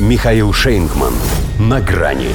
Михаил 0.00 0.52
Шейнгман. 0.52 1.12
На 1.60 1.80
грани. 1.80 2.30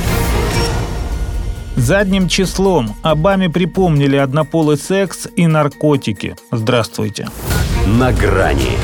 Задним 1.75 2.29
числом 2.29 2.95
Обаме 3.03 3.49
припомнили 3.49 4.15
однополый 4.15 4.77
секс 4.77 5.27
и 5.35 5.45
наркотики. 5.45 6.37
Здравствуйте. 6.51 7.27
На 7.85 8.13
грани. 8.13 8.77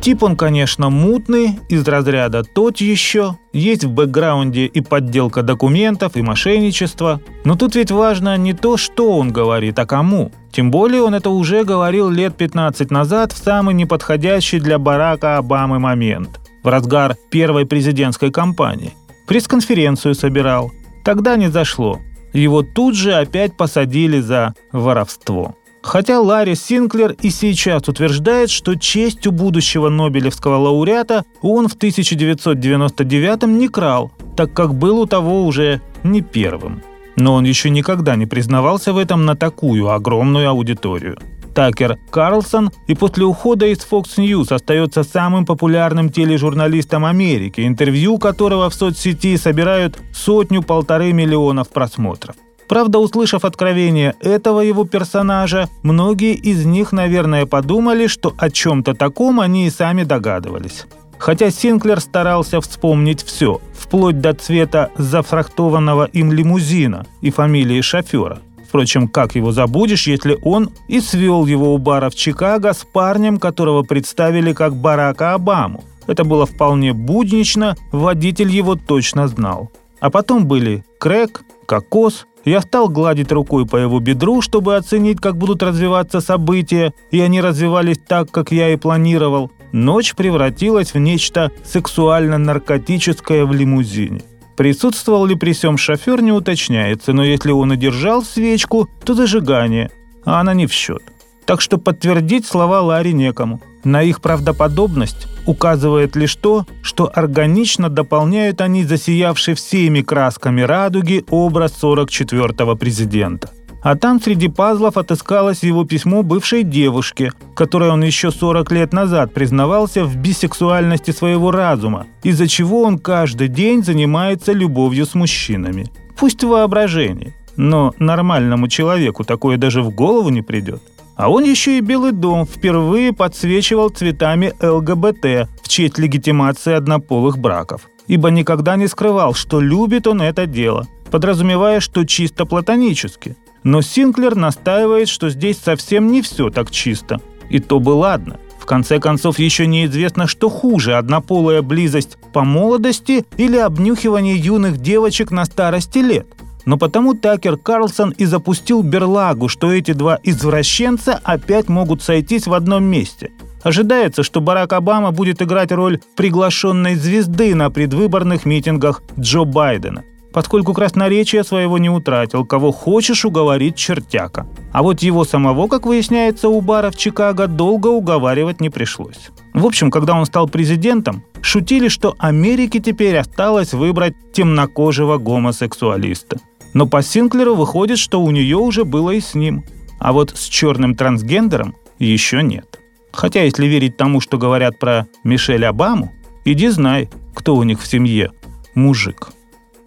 Тип 0.00 0.24
он, 0.24 0.36
конечно, 0.36 0.90
мутный, 0.90 1.60
из 1.68 1.86
разряда 1.86 2.42
тот 2.42 2.78
еще. 2.78 3.38
Есть 3.52 3.84
в 3.84 3.92
бэкграунде 3.92 4.66
и 4.66 4.80
подделка 4.80 5.42
документов, 5.42 6.16
и 6.16 6.22
мошенничество. 6.22 7.20
Но 7.44 7.54
тут 7.54 7.76
ведь 7.76 7.92
важно 7.92 8.36
не 8.36 8.54
то, 8.54 8.76
что 8.76 9.16
он 9.16 9.30
говорит, 9.30 9.78
а 9.78 9.86
кому. 9.86 10.32
Тем 10.50 10.72
более 10.72 11.02
он 11.02 11.14
это 11.14 11.30
уже 11.30 11.62
говорил 11.62 12.10
лет 12.10 12.36
15 12.36 12.90
назад 12.90 13.30
в 13.32 13.36
самый 13.36 13.74
неподходящий 13.74 14.58
для 14.58 14.80
Барака 14.80 15.38
Обамы 15.38 15.78
момент. 15.78 16.40
В 16.64 16.68
разгар 16.68 17.16
первой 17.30 17.66
президентской 17.66 18.30
кампании. 18.30 18.94
Пресс-конференцию 19.26 20.14
собирал. 20.14 20.72
Тогда 21.04 21.36
не 21.36 21.48
зашло. 21.48 22.00
Его 22.32 22.62
тут 22.62 22.96
же 22.96 23.12
опять 23.12 23.54
посадили 23.56 24.18
за 24.20 24.54
воровство. 24.72 25.54
Хотя 25.82 26.18
Ларри 26.20 26.54
Синклер 26.54 27.14
и 27.20 27.28
сейчас 27.28 27.86
утверждает, 27.86 28.48
что 28.48 28.74
честью 28.76 29.32
будущего 29.32 29.90
Нобелевского 29.90 30.56
лауреата 30.56 31.24
он 31.42 31.68
в 31.68 31.74
1999 31.74 33.42
не 33.42 33.68
крал, 33.68 34.10
так 34.34 34.54
как 34.54 34.74
был 34.74 35.00
у 35.00 35.06
того 35.06 35.44
уже 35.44 35.82
не 36.02 36.22
первым. 36.22 36.82
Но 37.16 37.34
он 37.34 37.44
еще 37.44 37.68
никогда 37.68 38.16
не 38.16 38.24
признавался 38.24 38.94
в 38.94 38.98
этом 38.98 39.26
на 39.26 39.36
такую 39.36 39.90
огромную 39.90 40.48
аудиторию. 40.48 41.18
Такер 41.54 41.98
Карлсон 42.10 42.70
и 42.88 42.94
после 42.94 43.24
ухода 43.24 43.66
из 43.66 43.78
Fox 43.78 44.16
News 44.18 44.52
остается 44.52 45.04
самым 45.04 45.46
популярным 45.46 46.10
тележурналистом 46.10 47.04
Америки, 47.04 47.66
интервью 47.66 48.18
которого 48.18 48.68
в 48.70 48.74
соцсети 48.74 49.36
собирают 49.36 49.98
сотню-полторы 50.12 51.12
миллионов 51.12 51.68
просмотров. 51.68 52.36
Правда, 52.68 52.98
услышав 52.98 53.44
откровение 53.44 54.14
этого 54.20 54.60
его 54.60 54.84
персонажа, 54.84 55.68
многие 55.82 56.34
из 56.34 56.64
них, 56.64 56.92
наверное, 56.92 57.46
подумали, 57.46 58.06
что 58.06 58.32
о 58.38 58.50
чем-то 58.50 58.94
таком 58.94 59.38
они 59.38 59.66
и 59.66 59.70
сами 59.70 60.02
догадывались. 60.02 60.86
Хотя 61.18 61.50
Синклер 61.50 62.00
старался 62.00 62.60
вспомнить 62.60 63.22
все, 63.22 63.60
вплоть 63.72 64.20
до 64.20 64.34
цвета 64.34 64.90
зафрахтованного 64.96 66.06
им 66.06 66.32
лимузина 66.32 67.06
и 67.20 67.30
фамилии 67.30 67.80
шофера. 67.80 68.40
Впрочем, 68.74 69.06
как 69.06 69.36
его 69.36 69.52
забудешь, 69.52 70.08
если 70.08 70.36
он 70.42 70.68
и 70.88 70.98
свел 70.98 71.46
его 71.46 71.74
у 71.74 71.78
бара 71.78 72.10
в 72.10 72.16
Чикаго 72.16 72.72
с 72.72 72.84
парнем, 72.84 73.38
которого 73.38 73.84
представили 73.84 74.52
как 74.52 74.74
Барака 74.74 75.34
Обаму. 75.34 75.84
Это 76.08 76.24
было 76.24 76.44
вполне 76.44 76.92
буднично, 76.92 77.76
водитель 77.92 78.50
его 78.50 78.74
точно 78.74 79.28
знал. 79.28 79.70
А 80.00 80.10
потом 80.10 80.48
были 80.48 80.84
Крэк, 80.98 81.44
Кокос 81.66 82.26
я 82.44 82.60
стал 82.62 82.88
гладить 82.88 83.30
рукой 83.30 83.64
по 83.64 83.76
его 83.76 84.00
бедру, 84.00 84.42
чтобы 84.42 84.74
оценить, 84.74 85.20
как 85.20 85.36
будут 85.38 85.62
развиваться 85.62 86.20
события, 86.20 86.92
и 87.12 87.20
они 87.20 87.40
развивались 87.40 87.98
так, 88.04 88.32
как 88.32 88.50
я 88.50 88.70
и 88.70 88.76
планировал. 88.76 89.52
Ночь 89.70 90.16
превратилась 90.16 90.94
в 90.94 90.98
нечто 90.98 91.52
сексуально-наркотическое 91.62 93.44
в 93.44 93.52
лимузине. 93.52 94.22
Присутствовал 94.56 95.26
ли 95.26 95.34
при 95.34 95.52
всем 95.52 95.76
шофер, 95.76 96.22
не 96.22 96.32
уточняется, 96.32 97.12
но 97.12 97.24
если 97.24 97.50
он 97.50 97.72
и 97.72 97.76
держал 97.76 98.22
свечку, 98.22 98.88
то 99.04 99.14
зажигание, 99.14 99.90
а 100.24 100.40
она 100.40 100.54
не 100.54 100.66
в 100.66 100.72
счет. 100.72 101.02
Так 101.44 101.60
что 101.60 101.76
подтвердить 101.78 102.46
слова 102.46 102.80
Ларри 102.80 103.12
некому. 103.12 103.60
На 103.82 104.02
их 104.02 104.22
правдоподобность 104.22 105.26
указывает 105.46 106.16
лишь 106.16 106.36
то, 106.36 106.64
что 106.82 107.10
органично 107.14 107.90
дополняют 107.90 108.62
они 108.62 108.84
засиявший 108.84 109.54
всеми 109.54 110.00
красками 110.00 110.62
радуги 110.62 111.24
образ 111.28 111.74
44-го 111.82 112.76
президента. 112.76 113.50
А 113.84 113.96
там 113.96 114.18
среди 114.18 114.48
пазлов 114.48 114.96
отыскалось 114.96 115.62
его 115.62 115.84
письмо 115.84 116.22
бывшей 116.22 116.62
девушке, 116.62 117.32
которой 117.54 117.90
он 117.90 118.02
еще 118.02 118.30
40 118.30 118.72
лет 118.72 118.94
назад 118.94 119.34
признавался 119.34 120.06
в 120.06 120.16
бисексуальности 120.16 121.10
своего 121.10 121.50
разума, 121.50 122.06
из-за 122.22 122.48
чего 122.48 122.84
он 122.84 122.98
каждый 122.98 123.48
день 123.48 123.84
занимается 123.84 124.52
любовью 124.52 125.04
с 125.04 125.14
мужчинами. 125.14 125.90
Пусть 126.18 126.42
воображение, 126.42 127.34
но 127.56 127.92
нормальному 127.98 128.68
человеку 128.68 129.22
такое 129.22 129.58
даже 129.58 129.82
в 129.82 129.90
голову 129.90 130.30
не 130.30 130.40
придет. 130.40 130.82
А 131.14 131.30
он 131.30 131.44
еще 131.44 131.76
и 131.76 131.82
Белый 131.82 132.12
дом 132.12 132.46
впервые 132.46 133.12
подсвечивал 133.12 133.90
цветами 133.90 134.54
ЛГБТ 134.62 135.50
в 135.62 135.68
честь 135.68 135.98
легитимации 135.98 136.72
однополых 136.72 137.36
браков. 137.36 137.82
Ибо 138.06 138.30
никогда 138.30 138.76
не 138.76 138.88
скрывал, 138.88 139.34
что 139.34 139.60
любит 139.60 140.06
он 140.06 140.22
это 140.22 140.46
дело, 140.46 140.86
подразумевая, 141.10 141.80
что 141.80 142.06
чисто 142.06 142.46
платонически. 142.46 143.36
Но 143.64 143.82
Синклер 143.82 144.36
настаивает, 144.36 145.08
что 145.08 145.30
здесь 145.30 145.58
совсем 145.58 146.12
не 146.12 146.22
все 146.22 146.50
так 146.50 146.70
чисто. 146.70 147.20
И 147.50 147.58
то 147.58 147.80
бы 147.80 147.90
ладно. 147.90 148.38
В 148.60 148.66
конце 148.66 148.98
концов, 148.98 149.38
еще 149.38 149.66
неизвестно, 149.66 150.26
что 150.26 150.48
хуже– 150.48 150.94
однополая 150.96 151.60
близость 151.60 152.16
по 152.32 152.44
молодости 152.44 153.26
или 153.36 153.56
обнюхивание 153.56 154.36
юных 154.36 154.78
девочек 154.78 155.30
на 155.30 155.44
старости 155.44 155.98
лет– 155.98 156.26
но 156.66 156.78
потому 156.78 157.14
Такер 157.14 157.56
Карлсон 157.56 158.10
и 158.10 158.24
запустил 158.24 158.82
берлагу, 158.82 159.48
что 159.48 159.72
эти 159.72 159.92
два 159.92 160.18
извращенца 160.22 161.20
опять 161.22 161.68
могут 161.68 162.02
сойтись 162.02 162.46
в 162.46 162.54
одном 162.54 162.84
месте. 162.84 163.30
Ожидается, 163.62 164.22
что 164.22 164.40
Барак 164.40 164.72
Обама 164.72 165.10
будет 165.10 165.40
играть 165.40 165.72
роль 165.72 166.00
приглашенной 166.16 166.96
звезды 166.96 167.54
на 167.54 167.70
предвыборных 167.70 168.44
митингах 168.44 169.02
Джо 169.18 169.44
Байдена, 169.44 170.04
поскольку 170.34 170.74
красноречие 170.74 171.44
своего 171.44 171.78
не 171.78 171.88
утратил, 171.88 172.44
кого 172.44 172.72
хочешь 172.72 173.24
уговорить 173.24 173.76
чертяка. 173.76 174.46
А 174.72 174.82
вот 174.82 175.00
его 175.00 175.24
самого, 175.24 175.66
как 175.68 175.86
выясняется, 175.86 176.50
у 176.50 176.60
бара 176.60 176.90
в 176.90 176.96
Чикаго 176.96 177.46
долго 177.46 177.86
уговаривать 177.88 178.60
не 178.60 178.68
пришлось. 178.68 179.30
В 179.54 179.64
общем, 179.64 179.90
когда 179.90 180.12
он 180.12 180.26
стал 180.26 180.48
президентом, 180.48 181.22
шутили, 181.40 181.88
что 181.88 182.14
Америке 182.18 182.80
теперь 182.80 183.16
осталось 183.16 183.72
выбрать 183.72 184.14
темнокожего 184.34 185.16
гомосексуалиста– 185.16 186.36
но 186.74 186.86
по 186.86 187.02
Синклеру 187.02 187.54
выходит, 187.54 187.98
что 187.98 188.20
у 188.20 188.30
нее 188.30 188.56
уже 188.56 188.84
было 188.84 189.12
и 189.12 189.20
с 189.20 189.34
ним. 189.34 189.64
А 190.00 190.12
вот 190.12 190.32
с 190.36 190.44
черным 190.46 190.96
трансгендером 190.96 191.76
еще 191.98 192.42
нет. 192.42 192.80
Хотя, 193.12 193.42
если 193.42 193.66
верить 193.66 193.96
тому, 193.96 194.20
что 194.20 194.38
говорят 194.38 194.78
про 194.78 195.06
Мишель 195.22 195.64
Обаму, 195.64 196.12
иди 196.44 196.68
знай, 196.68 197.08
кто 197.32 197.54
у 197.54 197.62
них 197.62 197.80
в 197.80 197.86
семье 197.86 198.32
мужик. 198.74 199.28